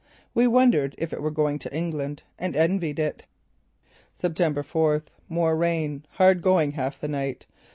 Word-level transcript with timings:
We 0.33 0.47
wondered 0.47 0.95
if 0.97 1.13
it 1.13 1.21
were 1.21 1.29
going 1.29 1.59
to 1.59 1.71
England, 1.71 2.23
and 2.39 2.55
envied 2.55 2.97
it. 2.97 3.25
"September 4.15 4.63
fourth: 4.63 5.11
More 5.29 5.55
rain. 5.55 6.07
Hard 6.13 6.41
going 6.41 6.71
half 6.71 6.99
the 6.99 7.07
night. 7.07 7.45